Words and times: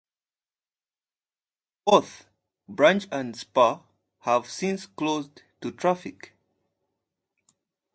Both 1.85 2.25
branch 2.67 3.05
and 3.11 3.35
spur 3.37 3.81
have 4.21 4.49
since 4.49 4.87
closed 4.87 5.43
to 5.61 5.69
traffic. 5.71 6.33